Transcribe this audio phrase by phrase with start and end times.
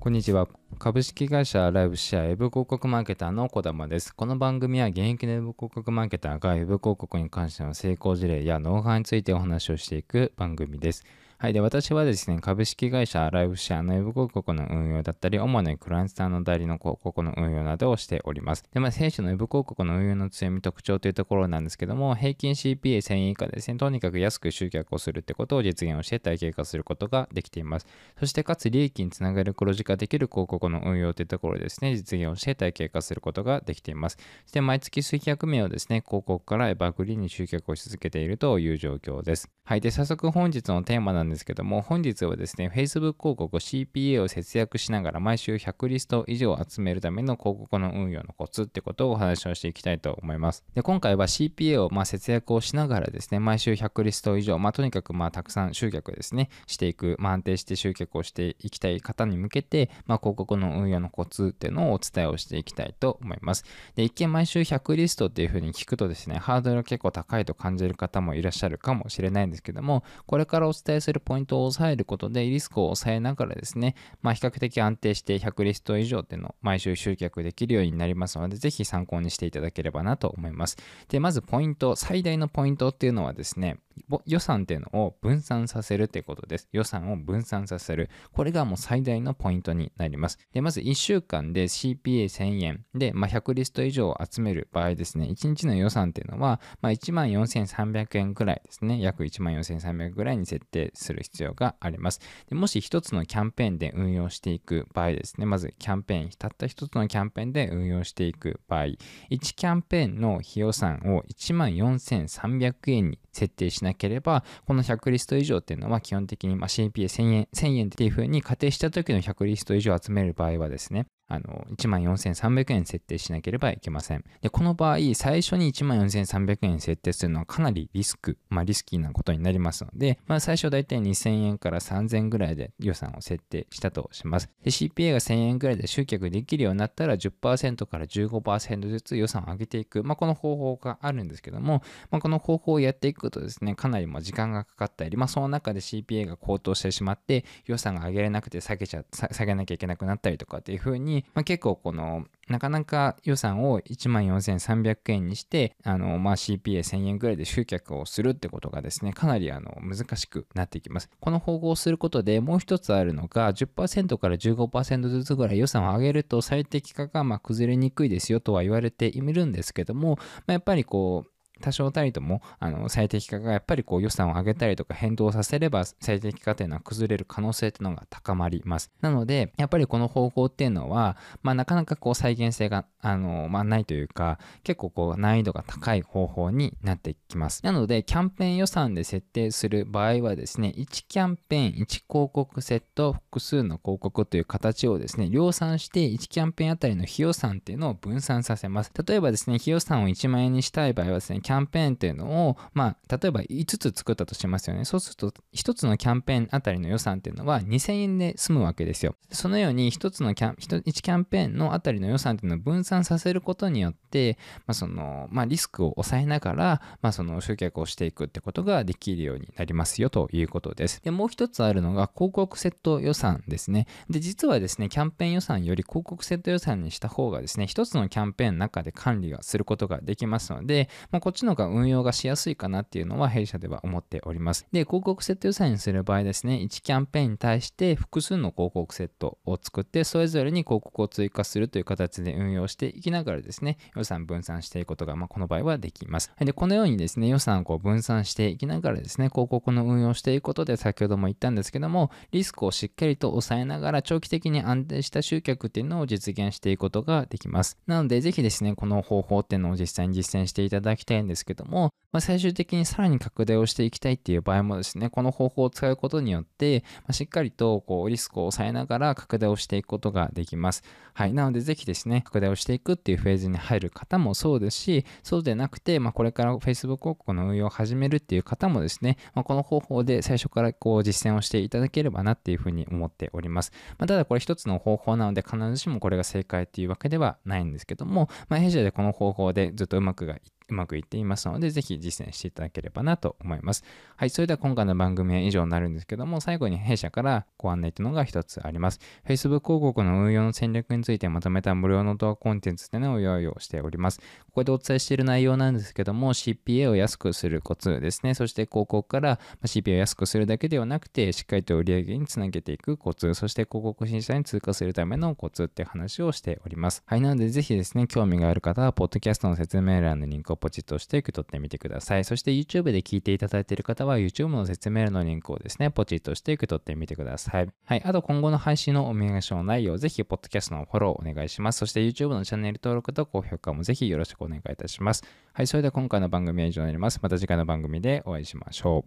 [0.00, 0.48] こんにちは。
[0.78, 4.14] 株式会社ライブシェアウェブ広告マーケターの小玉です。
[4.14, 11.04] この番組は現役のウェブ広告マーケターがウェブ広告に関しての成功事例やノウハウについてお話をしていく番組です。
[11.42, 11.54] はい。
[11.54, 18.64] で、私はですね、株式会社ライブシェアのウェブ広告の運用だったり、主にクライアントさんの代理の広告の運用などをしております。
[18.74, 27.86] で、まあ、弊社のウェブ広告の運用の強み特徴というところなんですけども、平均 CPA1000 円以下ですね、とにかく安く集客をするってことを実現をして体系化することができています。
[28.18, 34.18] そして、かつ利益につながる黒字化できる広告の運用というところですね、実現をして体系化することができています。
[34.44, 39.48] そして、毎月数百名をですね、広告からエバーグリーンに集客をし続けているという状況です。
[39.64, 39.80] はい。
[39.80, 50.64] で、早速本日のテーマなんですけども、本日はですね、Facebook 広告 CPA を節約しながら毎週100リスト以上集めるための広告の運用のコツってことをお話をしていきたいと思います。
[50.74, 63.64] で、今回は CPA をま節約をしながらですね、毎週100リスト以上、まあ、とにかくまあたくさん集客ですね、していく、まあ、安定して集客をしていきたい方に向けて、まあ、広告の運用のコツっていうのをお伝えをしていきたいと思います。
[63.94, 80.76] で、一見毎週100リストっていうふうに聞くとですね、ハードルが結構高いと感じる方もいらっしゃるかもしれないんですけども、これからお伝えするポイントを押さえることでリスクを抑えながらですね、まあ、比較的安定して100リスト以上っていうのを毎週集客できるようになりますので、ぜひ参考にしていただければなと思います。
[81.08, 83.78] で、まずポイント、最大のポイントっていうのはですね、
[84.26, 86.68] 予算っていうのを分散させるってことです。
[86.72, 88.10] 予算を分散させる。
[88.32, 90.38] これがもう最大のポイントになります。
[90.52, 102.20] で、まず1週間で CPA1000 円で、まあ、100リスト以上を集める場合ですね、1日の予算っていうのは、まあ、14,300円ぐらいですね、約14,300円ぐらいに設定する必要があります。
[102.48, 108.96] でもし1つのキャンペーンで運用していく場合ですね、まずキャンペーン、たった1つのキャンペーンで運用していく場合、1
[109.30, 124.24] キャンペーンの費用算を14,300円に設定ししなければ、この100リスト以上っていうのは基本的にま CPA1000 円、1000円っていうふうに仮定した時の100リスト以上集める場合はですね、あの、14,300円設定しなければいけません。
[124.42, 134.50] で、この場合、最初に14,300円設定するのはかなりリスク、まあリスキーなことになりますので、まあ最初だいたい2,000円から3,000円ぐらいで予算を設定したとします。
[134.64, 161.08] で、CPA が1,000円ぐらいで集客できるようになったら10%から15%ずつ予算を上げていく、まあこの方法があるんですけども、まあこの方法をやっていくとですね、かなりま時間がかかったり、まあその中で CPA が高騰してしまって予算が上げれなくて下げちゃ、下げなきゃいけなくなったりとかっていう風に、まあ、結構このなかなか予算を14,300円にして、あの、まあ、CPA1000 円ぐらいで集客をするってことがですね、かなりあの、難しくなってきます。
[161.20, 178.90] この方法をすることでもう一つあるのが、10%から15%ずつぐらい予算を上げると最適化がま崩れにくいですよとは言われているんですけども、まあ、やっぱりこう、多少たりとも、あの、最適化がやっぱりこう予算を上げたりとか変動させれば最適化というのは崩れる可能性っていうのが高まります。
[179.00, 187.64] なので、やっぱりこの方法っていうのは、まあなかなかこう再現性が、あの、まあないというか、結構こう難易度が高い方法になってきます。
[187.64, 198.92] なので、キャンペーン予算で設定する場合はですね、1キャンペーン、1広告セット、複数の広告という形をですね、量産して1キャンペーンあたりの費用算っていうのを分散させます。
[199.06, 204.84] 例えばですね、費用算を1万円にしたい場合はですね、キャンペーンっていうのを、まあ、例えば5つ作ったとしますよね。
[204.84, 209.16] そうすると、1つのキャンペーンあたりの予算っていうのは2000円で済むわけですよ。
[209.32, 221.02] そのように1つのキャン、1キャンペーンのあたりの予算っていうのを分散させることによって、まあ、その、まあ、リスクを抑えながら、まあ、その集客をしていくってことができるようになりますよということです。
[221.02, 223.88] で、もう一つあるのが広告セット予算ですね。
[224.08, 234.66] で、実はですね、キャンペーン予算より広告セット予算にした方がですね、1つのキャンペーンの中で管理がすることができますので、まあ、こっちの方が運用がしやすいかなっていうのは弊社では思っております。
[234.72, 246.30] で、広告セット予算にする場合ですね、1キャンペーンに対して複数の広告セットを作って、それぞれに広告を追加するという形で運用していきながらですね、予算分散していくことが、まあ、この場合はできます。
[246.38, 257.78] で、このようにですね、予算をこう分散していきながらですね、広告の運用していくことで、先ほども言ったんですけども、リスクをしっかりと抑えながら長期的に安定した集客っていうのを実現していくことができます。
[257.86, 270.82] なので、ぜひですね、この方法っていうのを実際に実践していただきたいんですけども、まあ、最終的にさらに拡大をしていきたいっていう場合もですね、この方法を使うことによって、まあ、しっかりとこうリスクを抑えながら拡大をしていくことができます。
[271.14, 271.32] はい。
[271.32, 283.72] なので、ぜひですね、拡大をしていくっていうフェーズに入る方もそうですし、そうでなくて、まあ、これから Facebook 広告の運用を始めるっていう方もですね、まあ、この方法で最初からこう実践をしていただければなっていうふうに思っております。
[283.98, 290.36] まあ、ただこれ一つの方法なので、必ずしもこれが正解っていうわけではないんですけども、まあ、弊社でこの方法でずっとうまくが
[290.70, 293.84] うまくいっていますので、ぜひ実践していただければなと思います。
[294.16, 299.00] はい、それでは今回の番組は以上になるんですけども、最後に弊社からご案内というのが一つあります。
[299.26, 304.20] Facebook 広告の運用の戦略についてまとめた無料の動画コンテンツでのを用意をしております。
[304.20, 304.24] こ
[304.54, 308.34] こでお伝えしている内容なんですけども、CPA を安くするコツですね。
[308.34, 317.02] そして広告から CPA を安くするだけではなくて、しっかりと売上につなげていくコツ、そして広告審査に通過するためのコツって話をしております。
[317.06, 322.24] はい、なのでぜひですね、興味がある方は、ポッドキャストの説明欄のリンクをポチッとして受け取ってみてください。
[322.24, 327.68] そして YouTube で聞いていただいている方は、YouTube の説明欄のリンクをですね、ポチッとして受け取ってみてください。
[327.84, 331.78] はい、あと今後の配信のお見逃しの内容、ぜひ、ポッドキャストのフォローお願いします。
[331.78, 335.24] そして YouTube のチャンネル登録と高評価もぜひよろしくお願いいたします。
[335.52, 337.18] はい、それでは今回の番組は以上になります。
[337.22, 339.04] また次回の番組でお会いしましょ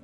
[0.00, 0.03] う。